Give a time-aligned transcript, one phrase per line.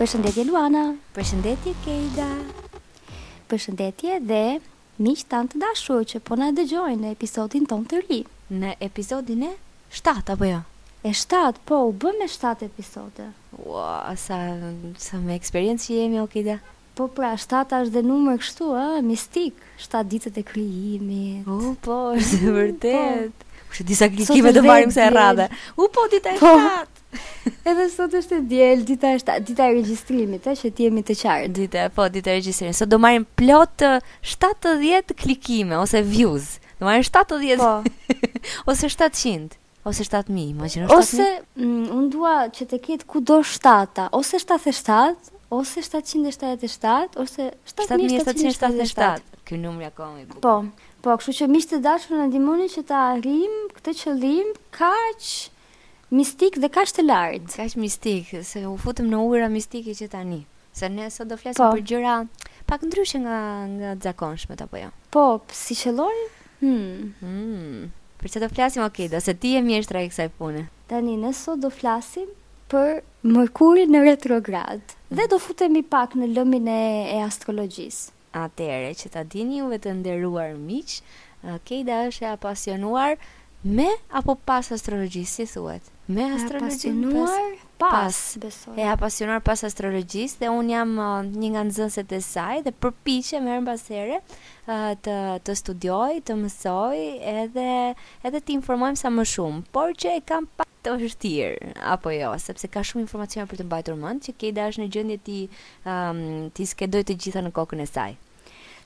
[0.00, 2.26] Përshëndetje Luana, përshëndetje Keida.
[3.50, 4.38] Përshëndetje dhe
[5.04, 8.22] miq tan të dashur që po na dëgjojnë në episodin ton të ri.
[8.48, 9.50] Në episodin e
[9.92, 10.62] 7 apo jo?
[11.04, 13.26] E 7, po u me 7 episode.
[13.58, 14.38] Ua, wow, sa
[14.96, 16.56] sa me eksperiencë që jemi Okida.
[16.96, 21.44] Po pra, 7 është dhe numër kështu, ë, mistik, 7 ditët e krijimit.
[21.44, 22.56] Oh, po, është po.
[22.56, 23.44] vërtet.
[23.44, 23.68] Po.
[23.74, 25.50] Kështu disa klikime të marrim se e radhe.
[25.76, 26.54] U po ditë e po.
[27.68, 31.16] Edhe sot është e diel, dita është dita e regjistrimit, ë, që ti jemi të
[31.22, 31.52] qartë.
[31.56, 32.76] Dita, po, dita e regjistrimit.
[32.78, 33.84] Sot do marrim plot
[34.32, 36.58] 70 klikime ose views.
[36.80, 37.60] Do marrim 70.
[37.60, 38.20] Po.
[38.70, 39.56] ose 700
[39.88, 40.98] ose 7000, imagjino 7000.
[40.98, 49.26] Ose unë un dua që të ketë kudo 7 ose 77, ose 777, ose 7777.
[49.48, 50.44] Ky numër ja kam i bukur.
[50.46, 50.56] Po.
[51.00, 55.56] Po, kështu që miqtë dashur na dimoni që ta arrijm këtë qëllim kaq kaqë
[56.10, 57.46] mistik dhe kaq të lart.
[57.54, 60.40] Kaq mistik, se u futëm në ujëra mistike që tani.
[60.74, 61.70] Se ne sot do flasim po.
[61.74, 62.16] për gjëra
[62.66, 63.36] pak ndryshe nga
[63.76, 64.90] nga të zakonshmet apo jo.
[65.10, 66.16] Po, si qelloj?
[66.60, 67.08] Hm.
[67.22, 67.88] Hm.
[68.22, 68.82] Për që do flasim?
[68.84, 70.66] Okej, okay, do se ti je mjeshtra e kësaj pune.
[70.90, 72.28] Tani ne sot do flasim
[72.70, 75.16] për Mërkurin në retrograd hmm.
[75.18, 76.80] dhe do futemi pak në lëmin e,
[77.16, 78.10] e astrologjisë.
[78.38, 81.00] Atëherë që ta dini juve të nderuar miq,
[81.64, 83.14] Keida është e apasionuar
[83.62, 85.84] Me apo pas astrologjisë, si thuhet?
[86.08, 87.66] Me astrologjinë pas.
[87.80, 92.72] Pas, E apasionuar pas astrologjisë dhe un jam uh, një nga nxënësit e saj dhe
[92.76, 97.02] përpiqem herën pas uh, të të studioj, të mësoj
[97.34, 97.64] edhe
[98.28, 102.32] edhe të informojmë sa më shumë, por që e kam pas të vështirë apo jo,
[102.40, 105.38] sepse ka shumë informacione për të mbajtur mend që ke dash në gjendje ti
[105.88, 106.22] um,
[106.52, 108.16] ti skedoj të gjitha në kokën e saj.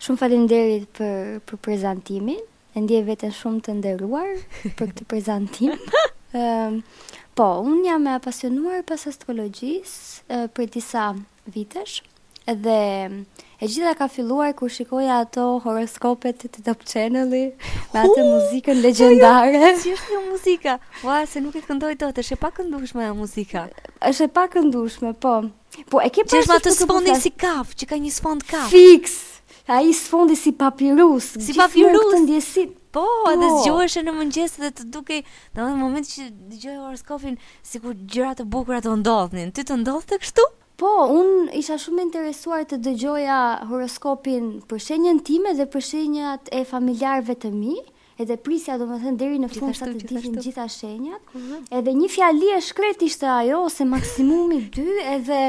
[0.02, 2.42] Shumë faleminderit për për prezantimin
[2.75, 4.33] e ndje vetën shumë të ndërruar
[4.77, 5.75] për këtë prezantim.
[6.34, 6.80] um,
[7.39, 9.94] po, unë jam e apasionuar pas astrologjis
[10.28, 11.11] uh, për disa
[11.50, 12.02] vitesh,
[12.45, 12.78] dhe
[13.24, 17.45] e gjitha ka filluar kur shikoja ato horoskopet të Top Channel-i
[17.95, 19.70] me atë uh, muzikën jo, legjendare.
[19.70, 20.77] Jo, si është një muzika?
[21.07, 23.64] Ua, se nuk e të këndoj të, është e pak këndushme e muzika.
[24.11, 25.34] është e pak këndushme, po.
[25.90, 28.68] Po, e ke pasur të sponin si kaf, që ka një sfond kaf.
[28.74, 29.17] Fiks!
[29.69, 31.97] a i së fundi si papirus, si papirus.
[31.97, 32.73] këtë ndjesit.
[32.95, 35.23] Po, po, edhe zgjoheshe në mëngjes dhe të dukej,
[35.58, 39.80] në në moment që dëgjoj horoskopin, si kur gjërat të bukura të ndodhnin, ty të
[39.80, 40.45] ndodhë të kështu?
[40.79, 43.41] Po, unë isha shumë interesuar të dëgjoja
[43.73, 47.75] horoskopin për shenjën time dhe për shenjat e familjarve të mi,
[48.20, 51.64] edhe prisja do më thënë deri në fund sa të ditin gjitha shenjat, mhm.
[51.75, 54.86] edhe një fjali e shkret ishte ajo, ose maksimumi dy,
[55.19, 55.42] edhe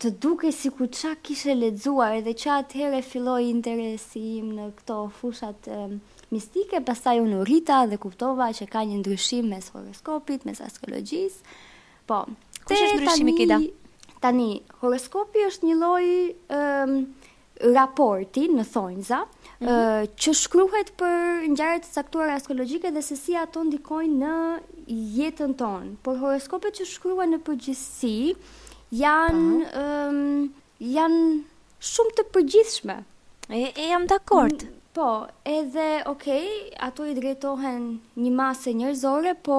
[0.00, 4.96] të duke si ku qa kishe ledzuar dhe qa atëhere filloj interesi im në këto
[5.18, 5.98] fushat um,
[6.32, 11.36] mistike, pasaj unë rrita dhe kuptova që ka një ndryshim mes horoskopit, mes astrologjis,
[12.08, 12.22] po,
[12.64, 13.58] Kush është ndryshimi Kida?
[14.24, 14.48] Tani,
[14.80, 16.08] horoskopi është një loj
[17.76, 20.12] raporti në thonjza, mm -hmm.
[20.22, 24.36] që shkruhet për njërët saktuar astrologike dhe se si ato ndikojnë në
[25.20, 25.96] jetën tonë.
[26.02, 28.14] Por horoskopet që shkruhet në përgjithsi,
[28.90, 29.84] janë
[30.80, 31.22] janë
[31.90, 32.98] shumë të përgjithshme.
[33.50, 34.66] E, jam jam dakord.
[34.94, 35.08] Po,
[35.46, 36.48] edhe okay,
[36.82, 37.84] ato i drejtohen
[38.18, 39.58] një masë njerëzore, po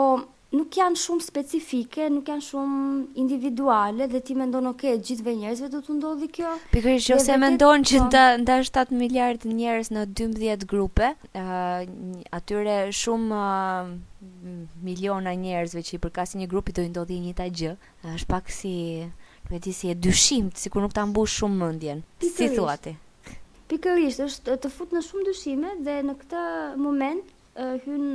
[0.52, 2.82] nuk janë shumë specifike, nuk janë shumë
[3.24, 6.52] individuale dhe ti mendon ok, gjithëve njerëzve do të ndodhi kjo.
[6.76, 8.10] Pikërisht ose mendon që po.
[8.44, 11.14] nda, 7 miliard njerëz në 12 grupe,
[12.36, 13.42] atyre shumë
[14.84, 17.74] miliona njerëzve që i përkasin një grupi do i ndodhi një njëta gjë.
[18.18, 18.76] Është pak si
[19.52, 22.00] Po si e dyshim, sikur nuk ta mbush shumë mendjen.
[22.24, 22.94] Si thua ti?
[23.74, 26.44] Pikërisht, është të fut në shumë dyshime dhe në këtë
[26.80, 27.34] moment
[27.84, 28.06] hyn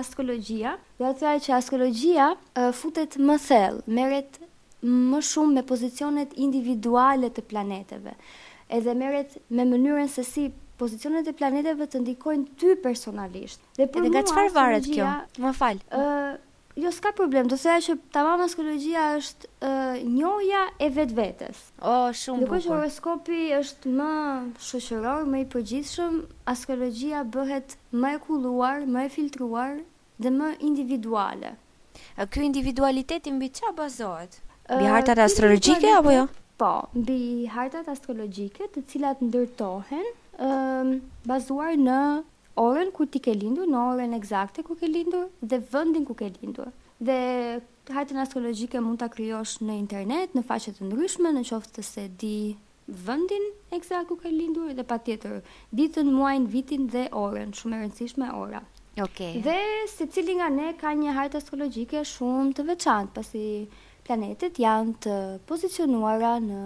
[0.00, 0.72] astrologjia.
[0.96, 2.30] Dhe atë ai që astrologjia
[2.80, 4.40] futet më thellë, merret
[5.12, 8.16] më shumë me pozicionet individuale të planeteve.
[8.78, 10.48] Edhe merret me mënyrën se si
[10.80, 13.60] pozicionet e planeteve të ndikojnë ty personalisht.
[13.76, 15.04] Dhe, nga çfarë varet kjo?
[15.44, 15.84] Më fal.
[16.00, 16.08] Ë,
[16.78, 21.62] Jo, s'ka problem, do të që tamam astrologjia është uh, njohja e vetvetes.
[21.82, 22.60] O, oh, shumë bukur.
[22.66, 24.10] Dhe horoskopi është më
[24.66, 26.20] shoqëror, më i përgjithshëm,
[26.52, 29.74] astrologjia bëhet më e kulluar, më e filtruar
[30.22, 31.50] dhe më individuale.
[32.22, 34.38] A ky individualiteti mbi çfarë bazohet?
[34.70, 36.24] Mbi uh, hartat astrologjike apo jo?
[36.62, 36.72] Po,
[37.02, 37.18] mbi
[37.58, 40.06] hartat astrologjike, të cilat ndërtohen
[40.46, 40.94] um,
[41.32, 41.98] bazuar në
[42.66, 46.28] orën ku t'i ke lindur, në orën exakte ku ke lindur, dhe vëndin ku ke
[46.38, 46.72] lindur.
[47.06, 47.18] Dhe
[47.94, 52.06] hajtën astrologike mund t'a kryosh në internet, në faqet të ndryshme, në qoftë të se
[52.22, 52.34] di
[53.06, 53.46] vëndin
[53.76, 55.38] eksakt ku ke lindur, dhe pa tjetër,
[55.78, 58.62] ditën, muajnë, vitin dhe orën, shumë e rëndësishme ora.
[58.98, 59.58] Dhe
[59.92, 63.44] se cili nga ne ka një hajtë astrologike shumë të veçantë, pasi
[64.08, 65.20] planetet janë të
[65.52, 66.62] pozicionuara në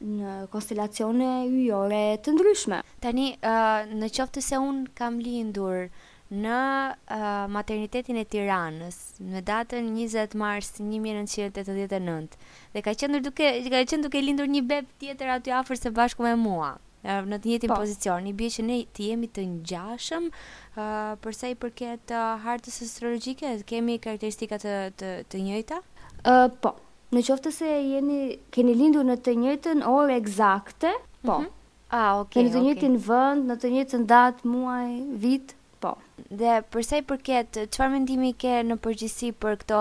[0.00, 2.80] në konstelacione yjore të ndryshme.
[3.04, 5.84] Tani uh, në qoftë se un kam lindur
[6.30, 6.56] në
[6.90, 12.36] uh, maternitetin e Tiranës në datën 20 mars 1989
[12.74, 16.22] dhe ka qëndur duke ka qenë duke lindur një beb tjetër aty afër se bashku
[16.28, 17.78] me mua në të njëjtin po.
[17.80, 18.26] pozicion.
[18.28, 22.82] I bie që ne të jemi të ngjashëm uh, për sa i përket uh, hartës
[22.84, 25.80] astrologjike, kemi karakteristika të të, të njëjta?
[26.20, 26.76] Uh, po.
[27.10, 28.18] Në qoftë se jeni
[28.54, 30.92] keni lindur në të njëjtën orë eksakte?
[31.26, 31.38] Po.
[31.40, 31.48] Mm -hmm.
[31.90, 32.32] Ah, okay.
[32.36, 33.08] Keni në të njëjtin okay.
[33.08, 34.90] vend, në të njëjtën datë, muaj,
[35.24, 35.54] vit?
[35.82, 35.96] Po.
[36.38, 39.80] Dhe për sa i përket, çfarë mendimi ke në përgjithësi për këto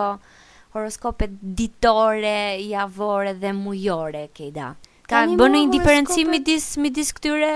[0.73, 4.23] horoskope ditore, javore dhe mujore,
[4.55, 4.71] da?
[5.09, 7.49] Ka bënë një diferencim midis midis këtyre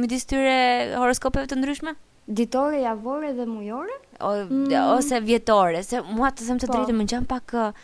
[0.00, 0.56] midis këtyre
[1.00, 1.94] horoskopeve të ndryshme?
[2.28, 3.96] Ditore, javore dhe mujore?
[4.22, 4.94] o, mm.
[4.98, 6.76] ose vjetore, se mua të them të po.
[6.78, 7.78] drejtë më gjan pak uh,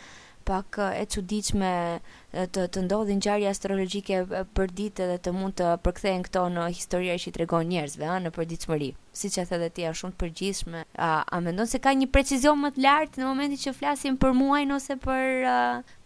[0.47, 4.21] pak uh, e çuditshme uh, të të ndodhin ngjarje astrologjike
[4.57, 8.21] për ditë edhe të mund të përkthehen këto në histori që i tregon njerëzve ëh
[8.25, 8.89] në përditshmëri.
[9.21, 10.85] Siç e dhe ti, janë shumë të përgjithshme.
[10.95, 14.33] A, a mendon se ka një precizion më të lartë në momentin që flasim për
[14.39, 15.45] muajin ose për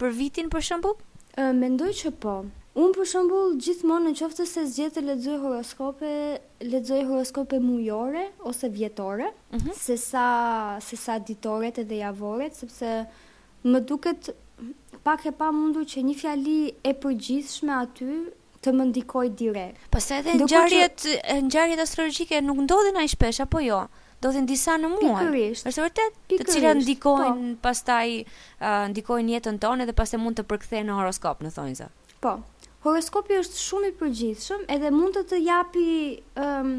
[0.01, 0.97] për vitin për shembull?
[1.57, 2.39] Mendoj që po.
[2.73, 6.11] Unë për shembull gjithmonë në qoftë se zgjetë të ledzoj horoskope,
[6.73, 9.73] lexoj horoskope mujore ose vjetore, mm -hmm.
[9.77, 10.23] se, sa,
[10.81, 13.05] se sa ditoret edhe javoret, sepse
[13.65, 14.29] më duket
[15.03, 18.15] pak e pa mundur që një fjali e përgjithshme aty
[18.65, 19.77] të më ndikoj direkt.
[19.91, 21.49] Pas edhe në gjarjet, që...
[21.51, 23.85] gjarjet astrologike nuk ndodhin a i shpesh, apo jo?
[24.23, 25.21] Do disa në muaj.
[25.21, 25.65] Pikërisht.
[25.67, 26.81] Êshtë vërtet të cilat po.
[26.81, 27.59] ndikojnë, po.
[27.61, 31.87] pastaj uh, ndikojnë jetën tonë dhe pastaj mund të përkthejnë në horoskop, në thonjë
[32.23, 32.37] Po.
[32.83, 35.85] Horoskopi është shumë i përgjithshëm, edhe mund të të japi
[36.43, 36.71] um,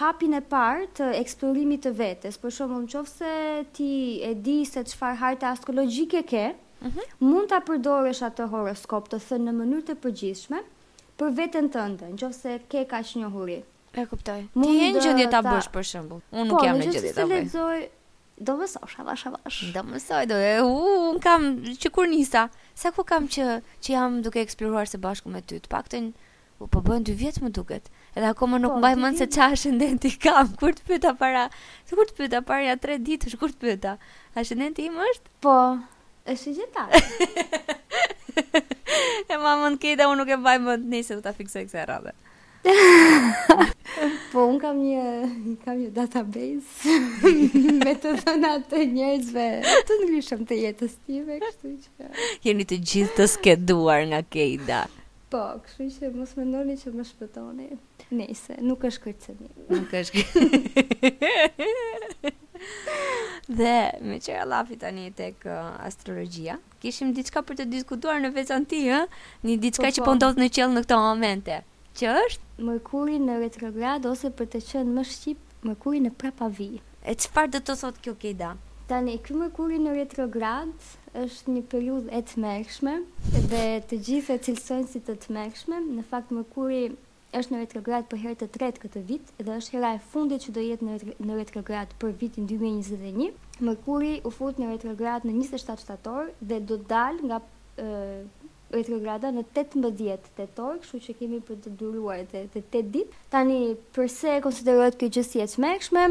[0.00, 3.30] hapin e parë të eksplorimit të vetes, për shumë nëse qofë se
[3.78, 3.90] ti
[4.26, 6.42] e di se të shfar astrologjike ke,
[6.82, 10.62] uh mund të përdorësh atë horoskop të thënë në mënyrë të përgjithshme,
[11.22, 13.60] për vetën të nëse qofë se ke ka që një huri.
[13.94, 14.40] E kuptoj.
[14.56, 17.28] Ti e në gjëdje të abësh, për shumë, unë po, nuk jam në gjëdje të
[17.28, 17.90] abësh.
[18.42, 19.56] Do mësoj, shabash, shabash.
[19.74, 21.44] Do mësoj, do e, uu, kam,
[21.78, 22.46] që kur nisa.
[22.74, 23.44] Sa ku kam që
[23.84, 26.06] që jam duke eksploruar së bashku me ty, të paktën
[26.62, 27.90] u po bën 2 vjet më duket.
[28.16, 30.54] Edhe akoma nuk po, mbaj mend se çfarë shëndeti kam.
[30.60, 31.46] Kur të pyeta para,
[31.92, 33.96] kur të pyeta para ja 3 ditë, kur të pyeta.
[34.34, 34.46] A
[34.88, 35.34] im është?
[35.44, 35.56] Po.
[36.32, 36.66] Është i
[39.32, 42.12] E mamën ke unë nuk e mbaj mend nëse do ta fiksoj këtë radhë
[44.32, 45.04] po un kam një
[45.64, 46.98] kam një database
[47.82, 49.46] me të dhëna të njerëzve
[49.88, 54.82] të ngrishëm të jetës time, kështu që jeni të gjithë të skeduar nga Keida.
[55.32, 57.66] Po, kështu që mos mendoni që më shpëtoni.
[58.14, 59.48] Nëse nuk është kërcëmi.
[59.72, 60.24] Nuk është.
[63.58, 63.76] dhe
[64.06, 69.20] me qëra lafi tani tek uh, astrologia, kishim diçka për të diskutuar në veçantë, ëh,
[69.48, 70.10] një diçka po, që po.
[70.12, 71.58] po ndodh në qell në këto momente,
[71.98, 76.70] që është mërkurin në retrograd ose për të qenë më shqip mërkurin e prapavi.
[77.10, 78.52] E çfarë do të thotë kjo Keda?
[78.90, 80.90] Tani kjo mërkurin në retrograd
[81.22, 82.94] është një periudhë e tmerrshme
[83.52, 85.80] dhe të gjithë e cilësojnë si të tmerrshme.
[85.86, 86.82] Në fakt mërkuri
[87.38, 90.54] është në retrograd për herë të tretë këtë vit dhe është hera e fundit që
[90.56, 93.32] do jetë në retrograd për vitin 2021.
[93.62, 97.40] Mërkuri u fut në retrograd në 27 shtator dhe do të dalë nga
[98.74, 103.22] retrograda në 18 tetor, kështu që kemi për të duruar të, të 8 ditë.
[103.34, 103.60] Tani,
[103.96, 106.06] përse konsiderohet kjo si e smekshme,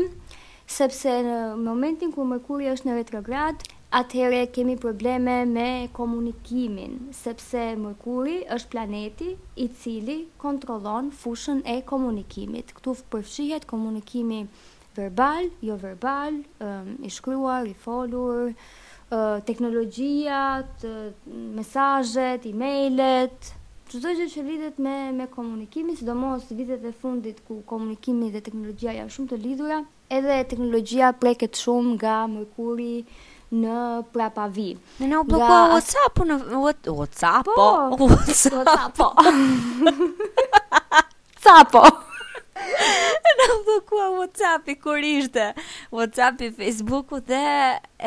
[0.72, 3.65] sepse në momentin ku Merkuri është në retrograd,
[4.01, 12.72] atëhere kemi probleme me komunikimin, sepse Merkuri është planeti i cili kontrolon fushën e komunikimit.
[12.77, 14.46] Këtu përfshihet komunikimi
[14.96, 16.39] verbal, jo verbal,
[17.01, 18.53] i shkryuar, i folur,
[19.46, 20.86] teknologjiat,
[21.56, 23.34] mesazhet, emailet,
[23.91, 28.91] çdo gjë që lidhet me me komunikimin, sidomos vitet e fundit ku komunikimi dhe teknologjia
[29.01, 32.94] janë shumë të lidhura, edhe teknologjia preket shumë nga mërkuri
[33.51, 33.82] në
[34.15, 34.70] prapavi.
[35.03, 36.36] Ne na u bllokua WhatsApp në
[36.88, 37.46] WhatsApp.
[37.51, 38.53] Po, WhatsApp.
[41.44, 41.44] WhatsApp.
[43.51, 45.46] kam bllokuar WhatsApp-i kur ishte.
[45.91, 47.46] WhatsApp-i, dhe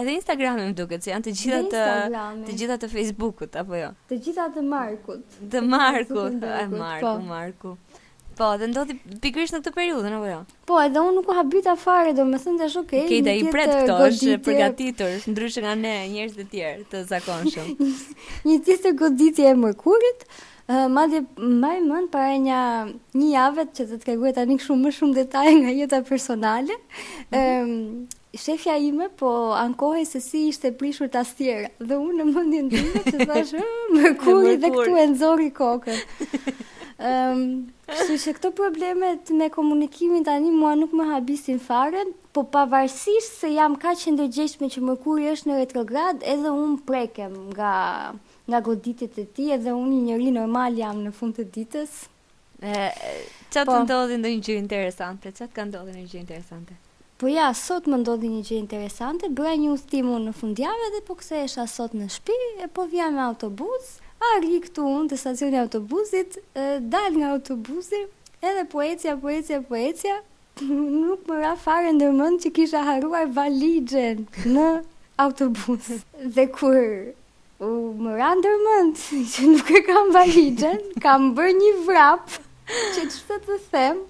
[0.00, 3.90] edhe Instagram-i më duket se janë të gjitha të të gjitha të facebook apo jo.
[4.10, 5.40] Të gjitha të Markut.
[5.54, 6.78] Të Markut, e po.
[6.80, 7.74] Marku, Marku.
[8.34, 10.38] Po, dhe ndodhi pikërisht në këtë periudhë, apo jo?
[10.66, 13.04] Po, edhe unë nuk u habita fare, domethënë tash okay.
[13.04, 17.84] Okej, okay, dhe i përgatitur, ndryshe nga ne, njerëz të tjerë të zakonshëm.
[18.50, 20.26] një tjetër goditje e mërkurit.
[20.68, 22.58] Madje, më mend para një
[23.36, 26.76] javët që të të kërgujë të një shumë më shumë detaj nga jeta personale,
[27.34, 27.74] mhm.
[28.32, 32.80] shefja ime, po ankohe se si ishte prishur të astjerë, dhe unë në mundin të
[32.80, 33.52] mëndë thash,
[33.98, 36.00] "Më kuri dhe këtu e nëzori kokën.
[37.84, 43.52] Kështu që këto problemet me komunikimin të mua nuk më habisin fare, po pavarësisht se
[43.52, 47.74] jam ka që ndërgjeshme që Merkurit është në retrograd edhe unë prekem nga
[48.48, 51.92] nga goditit e ti edhe unë një njëri normal jam në fund të ditës.
[52.60, 53.78] Qatë të po.
[53.86, 55.32] ndodhin dhe një gjë interesante?
[55.32, 56.76] të ka ndodhin një gjë interesante?
[57.20, 61.16] Po ja, sot më ndodhi një gjë interesante, bëra një udhtim në fundjavë dhe po
[61.20, 63.94] këse esha sot në shtëpi, e po vja me autobus,
[64.34, 66.38] arri këtu unë të stacioni i autobusit,
[66.94, 68.00] dal nga autobuzi,
[68.44, 70.18] edhe po ecja, po ecja, po ecja,
[71.00, 74.68] nuk më ra fare ndërmend që kisha harruar valixhen në
[75.24, 75.94] autobus.
[76.36, 77.14] dhe kur
[77.66, 78.98] më randër mënd
[79.34, 82.34] që nuk e kam valigjen, kam bërë një vrap
[82.94, 84.00] që të shtë të them,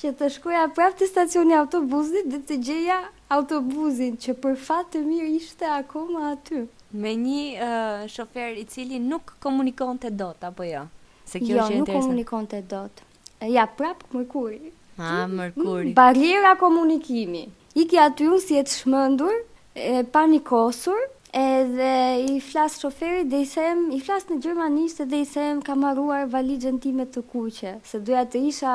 [0.00, 3.00] që të shkoja prap të stacioni autobuzit dhe të gjeja
[3.36, 6.64] autobuzin që për fatë të mirë ishte akoma aty.
[6.96, 10.84] Me një shofer i cili nuk komunikon të dot, apo jo?
[11.26, 13.02] Se kjo jo, nuk komunikon të dot.
[13.50, 14.70] Ja, prap mërkuri.
[14.96, 15.90] A, ah, mërkuri.
[15.90, 17.42] Mm, Barriera komunikimi.
[17.76, 19.34] Iki aty unë si e të shmëndur,
[19.76, 21.02] e panikosur,
[21.34, 25.74] Edhe i flasë shoferi dhe i sem, i flasë në Gjermanisht dhe i sem ka
[25.74, 27.72] maruar valigën time të kuqe.
[27.90, 28.74] Se duja të isha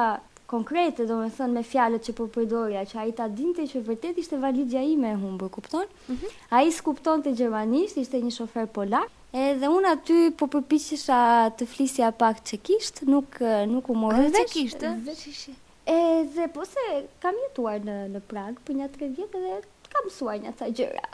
[0.51, 3.81] konkrete, do me thënë, me fjallët që përpërdoja, po që a i ta dinte që
[3.87, 5.87] vërtet ishte valigja i me hum, bërë kupton?
[6.09, 6.33] Mhm.
[6.59, 9.07] A i s'kupton të Gjermanisht, ishte një shofer polak.
[9.45, 11.21] Edhe unë aty po përpishisha
[11.55, 14.35] të flisja pak që kisht, nuk u morë vesh.
[14.35, 15.59] A që kisht, dhe që
[15.91, 16.83] Edhe po se
[17.23, 21.05] kam jetuar në Prag, për një atëre vjetë edhe s'ka mësuar një ta gjëra.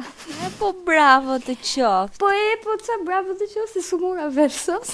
[0.60, 2.22] po bravo të qoftë.
[2.22, 4.94] Po e po të bravo të qoftë, si sumura versos.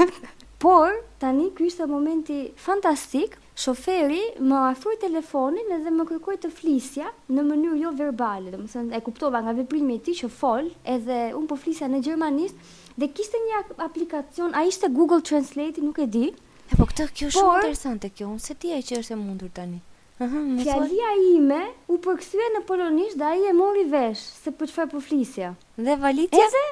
[0.62, 0.90] Por,
[1.22, 7.44] tani, ky ishte momenti fantastik, shoferi më afruj telefonin edhe më kërkoj të flisja në
[7.50, 11.86] mënyrë jo verbale, dhe e kuptova nga veprimi ti që fol, edhe unë po flisja
[11.90, 12.58] në Gjermanisht,
[12.98, 16.26] dhe kiste një aplikacion, a ishte Google Translate, nuk e di.
[16.66, 19.54] E po këtë kjo shumë interesante kjo, unë se ti e që është e mundur
[19.54, 19.78] tani.
[20.20, 25.00] Uhum, ime u përkthye në polonisht dhe ai e mori vesh, se për çfarë po
[25.04, 25.52] flisja.
[25.78, 26.46] Dhe valitja?
[26.46, 26.62] Eze,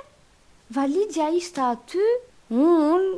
[0.75, 2.07] valitja ishte aty,
[2.51, 3.13] unë,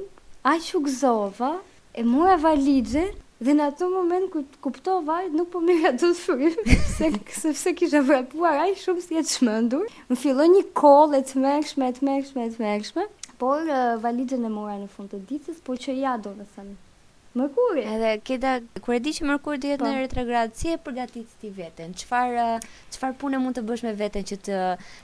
[0.53, 1.49] a u shukëzova,
[1.97, 3.07] e mora valitje,
[3.41, 7.73] dhe në atë moment ku të kuptova, nuk po mirë ato të frim, se sepse
[7.81, 9.87] kisha vrapuar a shumë si e të shmëndur.
[10.11, 13.09] Më fillo një koll e të mërshme, e të mërshme, e të
[13.41, 16.45] por uh, valitje mora në fund të ditës, por që ja do dhe
[17.39, 17.83] Mërkuri.
[17.95, 18.51] Edhe keda
[18.83, 19.87] kur e di që Mërkuri dihet po.
[19.87, 21.93] në retrograd, si e përgatit ti veten?
[22.01, 22.47] Çfarë
[22.97, 24.59] çfarë pune mund të bësh me veten që të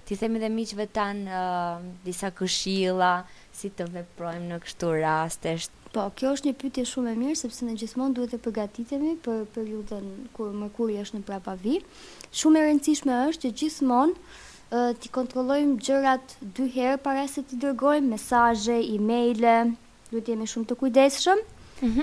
[0.09, 3.12] ti themi dhe miqve tan uh, disa këshilla
[3.55, 5.55] si të veprojmë në kështu raste?
[5.95, 9.45] Po, kjo është një pyetje shumë e mirë sepse ne gjithmonë duhet të përgatitemi për
[9.55, 11.79] periudhën kur Mërkuri është në prapavi.
[12.41, 18.11] Shumë e rëndësishme është që gjithmonë ti kontrollojmë gjërat dy herë para se të dërgojmë
[18.17, 19.53] mesazhe, emailë,
[20.11, 21.45] duhet të jemi shumë të kujdesshëm.
[21.83, 22.00] Mhm.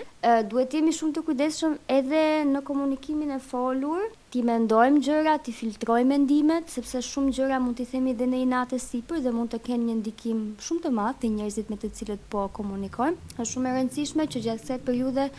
[0.51, 4.01] duhet jemi shumë të kujdesshëm edhe në komunikimin e folur,
[4.33, 8.79] ti mendojmë gjëra, ti filtrojmë mendimet, sepse shumë gjëra mund t'i themi dhe në inatë
[8.83, 12.27] sipër dhe mund të kenë një ndikim shumë të madh te njerëzit me të cilët
[12.35, 13.19] po komunikojmë.
[13.37, 15.29] Është shumë e rëndësishme që gjatë kësaj periudhe,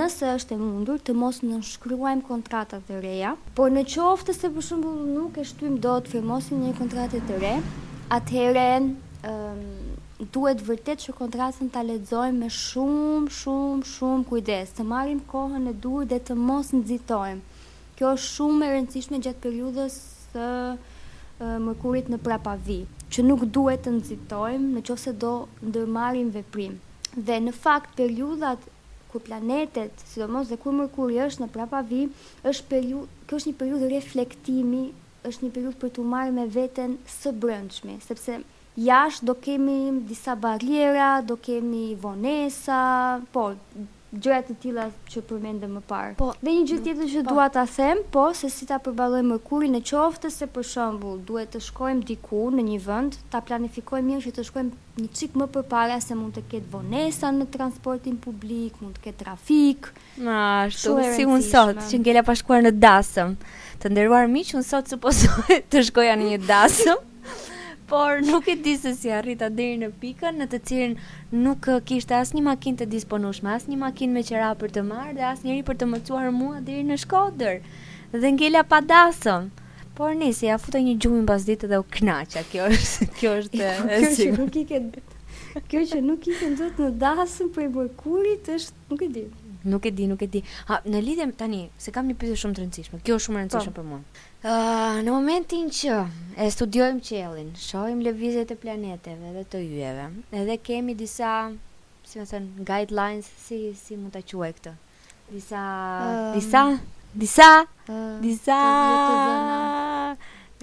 [0.00, 4.66] nëse është e mundur, të mos nënshkruajmë kontratat të reja, por në qoftë se për
[4.70, 7.54] shembull nuk e shtymë dot firmosin një kontratë të re,
[8.20, 9.66] atëherë um,
[10.18, 15.74] duhet vërtet që kontratën ta lexojmë me shumë, shumë, shumë kujdes, të marrim kohën e
[15.84, 17.60] duhur dhe të mos nxitojmë.
[17.98, 19.98] Kjo është shumë e rëndësishme gjatë periudhës
[20.30, 20.46] së
[21.66, 22.78] mërkurit në prapavi,
[23.12, 25.34] që nuk duhet të nxitojmë nëse do
[25.68, 26.78] ndërmarrim veprim.
[27.28, 28.64] Dhe në fakt periudhat
[29.12, 32.06] ku planetet, sidomos dhe kur mërkuri është në prapavi,
[32.50, 34.82] është periudhë, kjo është një periudhë reflektimi
[35.28, 38.40] është një periudhë për të marrë me veten së brendshmi, sepse
[38.76, 43.52] jashtë do kemi disa barriera, do kemi vonesa, po,
[44.16, 46.12] gjëra të tilla që përmendëm më parë.
[46.20, 47.32] Po, dhe një gjë tjetër që po.
[47.34, 51.50] dua ta them, po, se si ta përballojmë mërkurin në qoftë se për shembull duhet
[51.52, 55.50] të shkojmë diku në një vend, ta planifikojmë mirë që të shkojmë një çik më
[55.56, 59.90] përpara se mund të ketë vonesa në transportin publik, mund të ketë trafik.
[60.16, 60.38] Na,
[60.70, 63.36] ashtu si unë sot, që ngela pa shkuar në dasëm.
[63.82, 67.04] Të nderuar miq, unë sot supozoj të shkoja në një dasëm.
[67.86, 70.94] por nuk e di se si arrita deri në pikën në të cilën
[71.44, 75.26] nuk eh, kishte asnjë makinë të disponueshme, asnjë makinë me qera për të marrë dhe
[75.30, 77.60] asnjëri për të mëcuar mua deri në Shkodër.
[78.24, 79.46] Dhe ngela pa dasëm.
[79.98, 83.62] Por nisi, ja futa një gjumë mbas ditë dhe u knaqa, Kjo është kjo është
[83.62, 84.84] jo, kjo që nuk i ke
[85.72, 89.22] Kjo që nuk i ke nxot në dasëm për bojkurit është, nuk e di,
[89.66, 90.40] Nuk e di, nuk e di.
[90.70, 93.00] Ha, në lidhje tani, se kam një pyetje shumë të rëndësishme.
[93.04, 93.42] Kjo është shumë e po.
[93.46, 93.98] rëndësishme për mua.
[93.98, 95.96] Ëh, uh, në momentin që
[96.38, 100.06] e studiojmë qiellin, shohim lëvizjet e planeteve dhe të yjeve,
[100.42, 101.32] edhe kemi disa,
[102.06, 104.76] si më thën, guidelines si si mund ta quaj këtë.
[105.34, 105.64] Disa,
[105.98, 106.62] um, disa,
[107.26, 107.50] disa,
[107.90, 108.60] uh, disa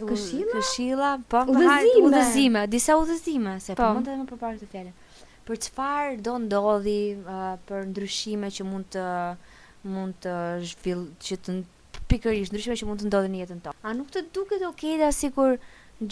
[0.03, 3.95] Këshilla, këshilla, po, udhëzime, udhëzime, disa udhëzime, se po, po.
[3.99, 4.93] mund të më përpara të fjalën
[5.47, 9.05] për çfarë do ndodhi uh, për ndryshime që mund të
[9.93, 10.35] mund të
[10.71, 11.55] zhvill që të
[12.11, 13.77] pikërisht ndryshime që mund të ndodhin në jetën tonë.
[13.89, 15.57] A nuk të duket okay da sikur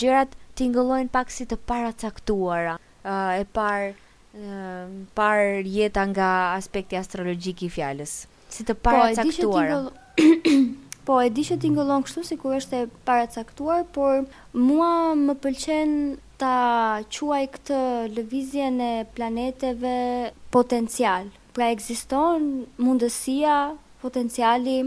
[0.01, 2.77] gjërat tingëllojnë pak si të paracaktuara?
[3.05, 3.93] Ë uh, e par ë
[4.35, 8.17] uh, par jeta nga aspekti astrologjik i fjalës.
[8.51, 9.83] Si të po, paracaktuara.
[9.87, 10.25] Po,
[11.03, 15.93] Po, e di që tingëllon kështu si kur është e paracaktuar, por mua më pëlqen
[16.41, 17.79] ta quaj këtë
[18.17, 19.95] lëvizjen e planeteve
[20.53, 21.29] potencial.
[21.57, 22.45] Pra ekziston
[22.85, 23.55] mundësia,
[24.03, 24.77] potenciali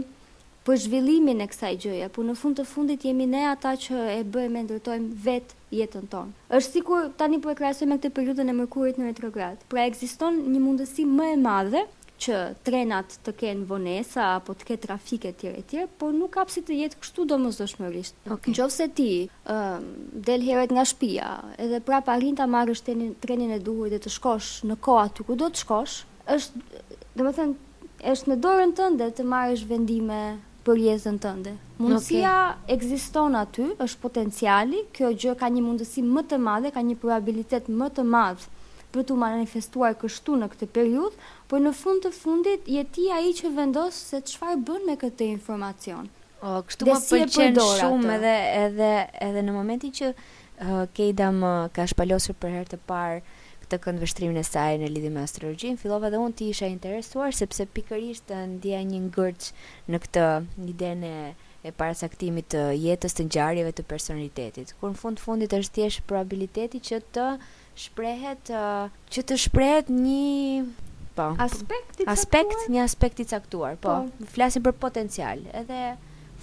[0.65, 4.21] për zhvillimin e kësaj gjëje, por në fund të fundit jemi ne ata që e
[4.35, 6.31] bëjmë e ndërtojmë vetë jetën tonë.
[6.57, 9.61] Është sikur tani po e krahasojmë me këtë periudhën e mërkurit në retrograd.
[9.73, 11.85] Pra ekziston një mundësi më e madhe
[12.23, 16.31] që trenat të kenë vonesa apo të ketë trafike e tjerë e tjerë, por nuk
[16.37, 18.17] ka pse të jetë kështu domosdoshmërisht.
[18.35, 18.53] Okay.
[18.53, 19.09] Në qoftë se ti
[19.51, 19.89] um,
[20.29, 21.27] del herët nga shtëpia,
[21.65, 25.27] edhe prapa arrin ta marrësh trenin, trenin e duhur dhe të shkosh në kohë aty
[25.27, 25.97] ku do të shkosh,
[26.37, 26.83] është
[27.19, 30.19] domethënë është në dorën tënde të marrësh vendime
[30.65, 31.51] për jetën tënde.
[31.77, 32.79] Mundësia okay.
[32.79, 37.67] ekziston aty, është potenciali, kjo gjë ka një mundësi më të madhe, ka një probabilitet
[37.69, 38.47] më të madh
[38.95, 41.15] për të manifestuar kështu në këtë periud,
[41.51, 45.27] por në fund të fundit je ti ai që vendos se çfarë bën me këtë
[45.35, 46.07] informacion.
[46.45, 48.35] O, kështu më pëlqen shumë edhe
[48.65, 48.91] edhe
[49.27, 53.19] edhe në momentin që uh, më ka shpalosur për herë të parë
[53.65, 57.33] këtë këndë vështrimin e saj në lidhje me astrologjin, fillova dhe unë të isha interesuar
[57.33, 59.51] sepse pikërisht ndjeja një ngërç
[59.89, 60.25] në këtë
[60.69, 61.13] idenë
[61.65, 64.75] e parasaktimit të jetës të ngjarjeve të personalitetit.
[64.77, 67.23] Kur në fund fundit është thjesht probabiliteti që të
[67.75, 68.49] shprehet
[69.15, 70.67] që të shprehet një
[71.15, 74.01] po aspekt aspekt një aspekt i caktuar po.
[74.05, 75.81] po flasim për potencial edhe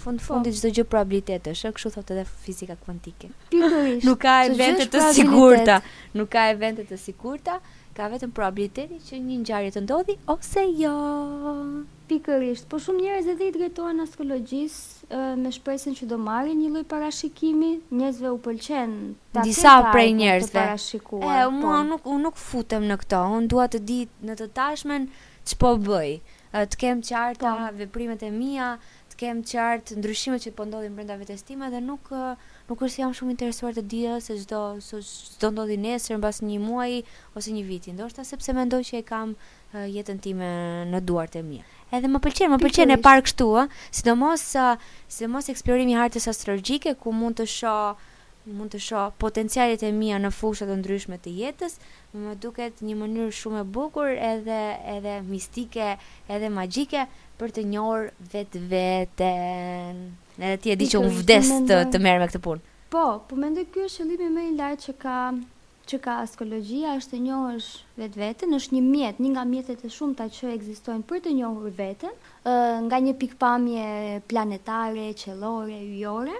[0.03, 0.25] fund po.
[0.29, 5.79] fundi çdo gjë probabilitet është kështu thotë edhe fizika kuantike nuk ka evente të sigurta
[6.17, 7.57] nuk ka evente të sigurta
[7.97, 10.93] ka vetëm probabiliteti që një ngjarje të ndodhi ose jo
[12.13, 16.85] pikërisht, po shumë njerëz edhe i drejtohen astrologjisë me shpresën që do marrin një lloj
[16.93, 18.93] parashikimi, njerëzve u pëlqen
[19.35, 20.65] ta disa prej njerëzve.
[21.17, 21.87] E mua po.
[21.91, 23.99] nuk unë nuk futem në këto, unë dua të di
[24.29, 25.09] në të tashmen
[25.51, 26.15] ç'po bëj.
[26.73, 27.69] Të kem qarta po.
[27.81, 28.71] veprimet e mia,
[29.13, 32.33] të kem qartë ndryshimet që po ndodhin brenda vetes time dhe nuk uh,
[32.69, 37.01] nuk është jam shumë interesuar të dija se çdo çdo ndodhi nesër mbas një muaji
[37.39, 40.45] ose një viti, ndoshta sepse mendoj që e kam uh, jetën time
[40.93, 41.65] në duart e mia.
[41.93, 44.45] Edhe më pëlqen, më pëlqen e parë kështu, ëh, sidomos
[45.13, 48.09] sidomos eksplorimi i hartës astrologjike ku mund të shoh
[48.51, 51.77] mund të shoh potencialet e mia në fusha të ndryshme të jetës,
[52.13, 54.57] më duket një mënyrë shumë e bukur edhe
[54.95, 55.91] edhe mistike,
[56.27, 57.05] edhe magjike
[57.39, 60.03] për të njohur vetveten.
[60.37, 62.65] Edhe ti e di që unë vdes të të merr me këtë punë.
[62.93, 65.15] Po, po mendoj ky është qëllimi më i lartë që ka
[65.91, 67.67] që ka askologjia është të njohësh
[67.99, 71.33] vetë vetën, është një mjetë, një nga mjetët e shumë të që egzistojnë për të
[71.41, 72.15] njohur vetën,
[72.89, 73.89] nga një pikpamje
[74.31, 76.39] planetare, qelore, ujore,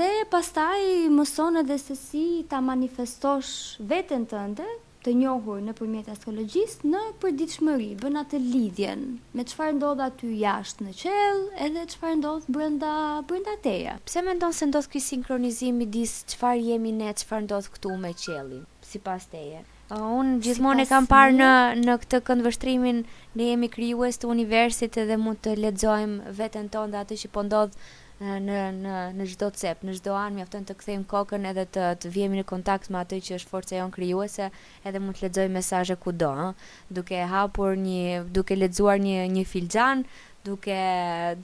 [0.00, 0.80] dhe pastaj
[1.20, 3.52] mëson edhe se si ta manifestosh
[3.92, 4.68] vetën të ndë,
[5.06, 9.04] të njohur në përmjet astrologjisë në përdit shmëri, bën atë lidhjen
[9.36, 12.92] me qëfar ndodhë aty jashtë në qelë edhe qëfar ndodhë brënda,
[13.30, 13.94] brënda teja.
[14.08, 18.12] Pse me ndonë se ndodhë kësi sinkronizimi disë qëfar jemi ne, qëfar ndodhë këtu me
[18.24, 18.66] qelin?
[18.88, 19.60] si pas teje.
[19.88, 21.48] Uh, unë gjithmonë si e kam parë në,
[21.84, 23.02] në këtë këndvështrimin
[23.38, 27.44] ne jemi kryues të universit edhe mund të ledzojmë vetën tonë dhe atë që po
[27.48, 28.06] ndodhë
[28.44, 32.10] në në në çdo cep, në çdo anë mjafton të kthejmë kokën edhe të të
[32.16, 34.48] vijemi në kontakt me atë që është forca jon krijuese,
[34.84, 40.02] edhe mund të lexojmë mesazhe kudo, ëh, duke hapur një duke lexuar një një filxhan,
[40.50, 40.80] duke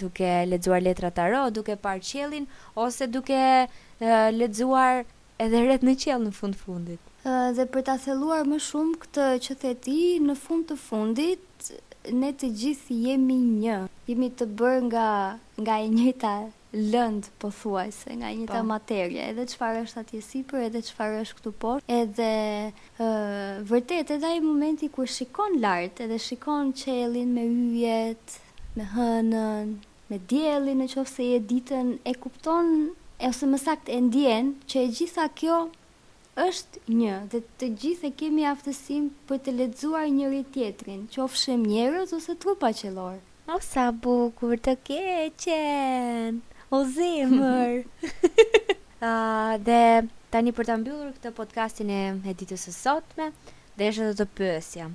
[0.03, 2.51] duke lexuar letra taro, duke parë qiellin
[2.89, 3.39] ose duke
[4.43, 5.05] lexuar
[5.39, 7.14] edhe rreth në qiell në fund fundit
[7.57, 11.71] dhe për ta theluar më shumë këtë që the ti, në fund të fundit
[12.21, 13.77] ne të gjithë jemi një.
[14.11, 15.07] Jemi të bërë nga
[15.65, 16.33] nga e njëjta
[16.93, 21.17] lëndë po thuaj se nga njëta të materje, edhe qëfar është atje sipër, edhe qëfar
[21.21, 22.29] është këtu por, edhe
[22.75, 28.37] uh, vërtet, edhe i momenti kër shikon lartë, edhe shikon qelin me yjet,
[28.77, 29.71] me hënën,
[30.11, 32.75] me djelin, e qofë se e ditën, e kupton,
[33.23, 35.63] e ose më sakt e ndjen, që e gjitha kjo
[36.43, 41.63] është një dhe të gjithë e kemi aftësim për të ledzuar njëri tjetrin, që ofshem
[41.71, 43.21] njerës ose trupa që lorë.
[43.55, 46.41] O sa bukur të keqen,
[46.75, 47.85] o zimër.
[49.01, 49.79] uh, dhe
[50.35, 52.01] tani për të mbyllur këtë podcastin e
[52.35, 53.31] editës e sotme,
[53.79, 54.89] dhe është dhe të pësja.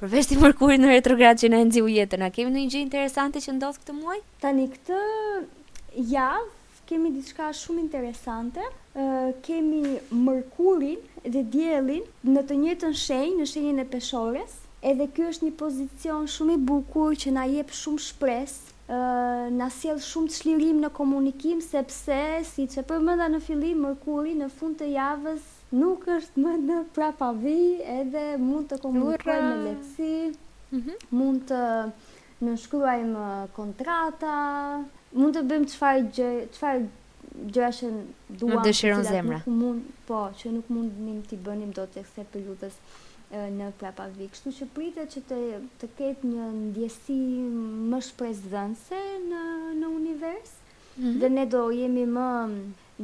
[0.00, 2.84] Përveç të mërkuri në retrograd që në nëndzi u jetën, a kemi në një gjë
[2.88, 4.18] interesante që ndodhë këtë muaj?
[4.42, 5.00] Tani këtë,
[6.10, 6.30] ja,
[6.88, 8.64] kemi diçka shumë interesante,
[9.42, 12.02] kemi mërkurin dhe djelin
[12.34, 14.56] në të njëtën shenjë, në shenjën e peshores,
[14.92, 18.54] edhe kjo është një pozicion shumë i bukur që na jepë shumë shpres,
[19.60, 24.50] na sjell shumë të shlirim në komunikim, sepse, si e përmënda në filim, mërkurin në
[24.58, 27.58] fund të javës nuk është më në prapavi,
[28.00, 30.14] edhe mund të komunikaj në lepsi,
[30.74, 30.96] mhm.
[31.20, 31.62] mund të
[32.48, 34.34] nëshkruajmë kontrata,
[35.14, 36.82] mund të bëjmë qëfar
[37.48, 37.88] gjëra që
[38.40, 38.72] duam të
[39.06, 39.38] zemra.
[39.38, 42.76] Nuk mund, po, që nuk mundnim ti bënim dot tek se periudhës
[43.58, 44.26] në prapavdi.
[44.32, 45.40] Kështu që pritet që të
[45.80, 47.18] të ketë një ndjesi
[47.92, 49.42] më shpresëdhënëse në
[49.80, 51.18] në univers mm -hmm.
[51.20, 52.28] dhe ne do jemi më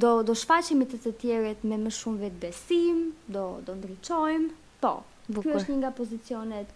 [0.04, 2.96] do do shfaqemi të të tjerët me më shumë vetbesim,
[3.36, 4.50] do do ndriçojmë.
[4.82, 4.94] Po.
[5.26, 6.72] Kjo është një nga pozicionet,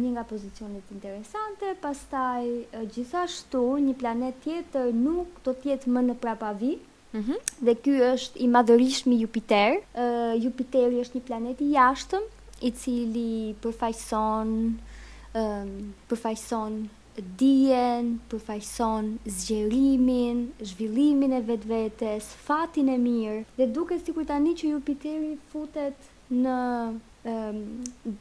[0.00, 2.42] një nga pozicionet interesante, pastaj
[2.94, 6.80] gjithashtu një planet tjetër nuk do tjetë më në prapavit,
[7.14, 7.64] Mm -hmm.
[7.66, 9.70] Dhe ky është i madhërisht Jupiter.
[10.02, 12.24] Uh, Jupiteri është një planet i jashtëm
[12.68, 14.76] i cili përfaqëson ëm
[15.42, 15.72] um,
[16.08, 16.72] përfaqëson
[17.40, 20.38] dijen, përfaqëson zgjerimin,
[20.70, 23.40] zhvillimin e vetvetes, fatin e mirë.
[23.58, 25.98] Dhe duket sikur tani që Jupiteri futet
[26.42, 27.58] në ëm um,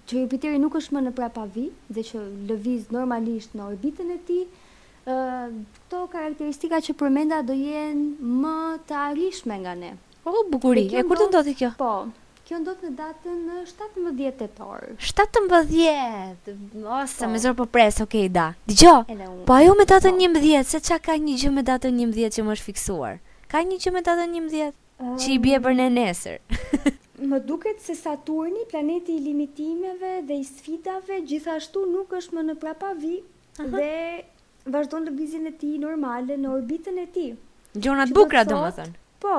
[0.08, 2.18] që Jupiteri nuk është më në prapavi dhe që
[2.52, 4.44] lëviz normalisht në orbitën e tij,
[5.06, 8.56] Këto karakteristika që përmenda do jenë më
[8.90, 9.94] të arishme nga ne.
[10.30, 11.70] O, bukuri, e kur të ndodhi kjo?
[11.80, 11.90] Po,
[12.46, 14.92] kjo ndodhë në datën në 17 të torë.
[15.02, 17.32] 17 të ose po.
[17.32, 18.46] me zërë për po presë, okej, da.
[18.70, 18.94] Dijo,
[19.50, 20.20] po ajo me datën po.
[20.22, 23.18] një mëdhjetë, se qa ka një gjë me datën një që më është fiksuar?
[23.56, 26.38] Ka një gjë me datën një mëdhjetë që i bje për në nesër?
[27.32, 32.56] Më duket se Saturni, planeti i limitimeve dhe i sfidave, gjithashtu nuk është më në
[32.64, 33.20] prapavi
[33.62, 33.90] dhe
[34.70, 37.32] vazhdon lëvizjen e tij normale në orbitën e tij.
[38.14, 38.98] Bukra, do më thënë.
[39.24, 39.36] Po,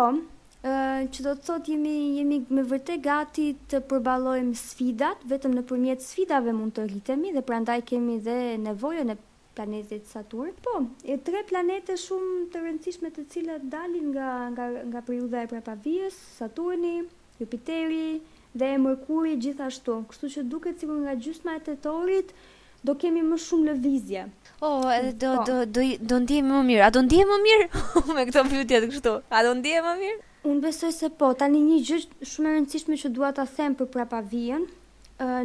[0.64, 0.72] ë
[1.14, 6.54] që do të thotë jemi jemi me vërtet gati të përballojmë sfidat, vetëm nëpërmjet sfidave
[6.56, 9.18] mund të rritemi dhe prandaj kemi dhe nevojën e
[9.56, 10.54] planetit Saturn.
[10.64, 15.50] Po, e tre planete shumë të rëndësishme të cilat dalin nga nga nga periudha e
[15.50, 16.96] prapavijës, Saturni,
[17.38, 18.22] Jupiteri
[18.58, 19.98] dhe Merkuri gjithashtu.
[20.08, 22.50] Kështu që duket sikur nga gjysma e tetorit të
[22.84, 24.22] do kemi më shumë lëvizje.
[24.66, 25.42] Oh, edhe do po.
[25.48, 26.82] do do do ndihem më mirë.
[26.86, 27.66] A do ndihem më mirë
[28.16, 29.12] me këto pyetje të kështu?
[29.36, 30.20] A do ndihem më mirë?
[30.50, 31.30] Unë besoj se po.
[31.42, 32.00] Tani një gjë
[32.32, 34.66] shumë e rëndësishme që dua ta them për prapavijën,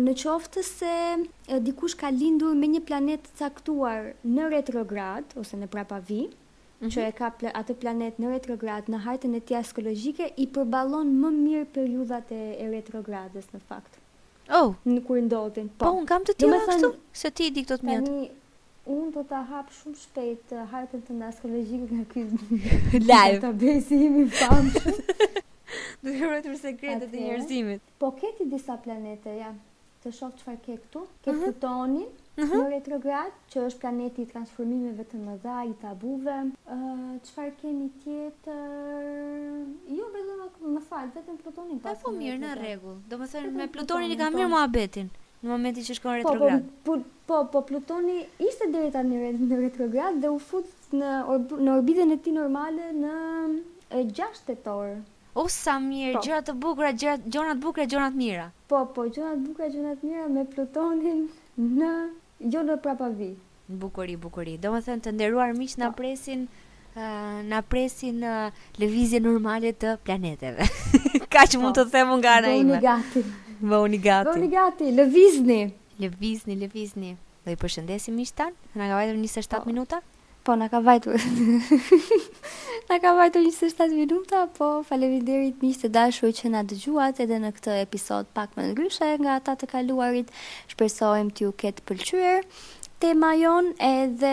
[0.08, 0.96] në qoftë se
[1.68, 6.92] dikush ka lindur me një planet të caktuar në retrograd ose në prapavi, mm -hmm.
[6.94, 7.30] që e ka
[7.62, 12.66] atë planet në retrograd në hartën e tij astrologjike i përballon më mirë periudhat e
[12.78, 13.94] retrogradës në fakt.
[14.50, 14.74] Oh.
[14.88, 15.68] Në kur ndodhin.
[15.78, 16.84] Po, po un kam të tjera thën...
[16.84, 18.12] kështu se ti di këto të mjet.
[18.96, 22.26] Unë do ta hap shumë shpejt të uh, hartën të ndaskologjik nga ky
[23.10, 23.40] live.
[23.46, 24.84] Ta bëj si i shumë.
[26.00, 27.82] Do të rrotë sekretet e njerëzimit.
[28.04, 29.52] Po keti disa planete, ja
[30.08, 31.44] të shoh çfarë ke këtu, ke mhm.
[31.44, 32.06] Plutonin
[32.38, 32.56] mhm.
[32.62, 36.36] në retrograd, që është planeti i transformimeve të mëdha, i tabuve.
[36.76, 39.62] Ë uh, çfarë keni tjetër?
[40.00, 42.04] Jo vetëm më fal, vetëm Plutonin po, po, ka.
[42.08, 43.00] Po mirë, në rregull.
[43.12, 46.70] Domethënë me Plutonin i ka mirë betin në momentin që shkon po, retrograd.
[47.28, 51.12] Po po, Plutoni ishte deri tani në, retrograd dhe u fut në
[51.52, 53.14] në orbitën e tij normale në
[54.18, 54.96] 6 tetor.
[55.38, 56.22] O sa mirë, po.
[56.26, 58.46] gjëra të bukura, gjëra të bukura, gjëra të mira.
[58.72, 61.20] Po, po, gjëra të bukura, gjëra të mira me Plutonin
[61.78, 61.90] në
[62.56, 63.28] jo në prapavi.
[63.84, 64.56] Bukuri, bukuri.
[64.64, 66.00] Do thënë të nderuar miq na po.
[66.00, 66.48] presin
[67.52, 68.34] na presin në
[68.82, 70.66] lëvizje normale të planeteve.
[71.38, 71.84] Ka që mund po.
[71.86, 72.82] të themu nga në ime.
[72.82, 73.26] Bëhu një gati.
[73.62, 74.30] Bëhu gati.
[74.42, 74.90] Bëhu gati.
[75.00, 75.62] Lëvizni.
[76.02, 77.14] Lëvizni, lëvizni.
[77.46, 78.58] Do i përshëndesim miqtan.
[78.74, 79.70] Në nga vajtur 27 po.
[79.70, 80.02] minuta.
[80.48, 81.12] Po, në ka vajtu.
[82.88, 87.50] në ka vajtu 27 minuta, po faleminderit miqë të dashur që na dëgjuat edhe në
[87.58, 90.32] këtë episod pak më ngryshe nga ata të kaluarit.
[90.72, 92.48] Shpresojmë t'ju ketë pëlqyer
[93.04, 94.32] tema jon edhe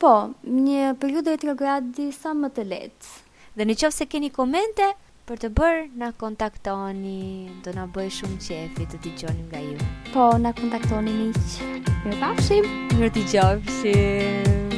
[0.00, 0.14] po,
[0.48, 3.12] një periudhë retrogradi sa më të lehtë.
[3.60, 4.88] Dhe në qoftë se keni komente
[5.28, 9.76] për të bërë, na kontaktoni, do na bëj shumë qefi të gjonim nga ju.
[10.16, 11.62] Po, na kontaktoni miq.
[12.08, 12.72] në pafshim.
[12.96, 14.69] Mirë t'i gjofshim.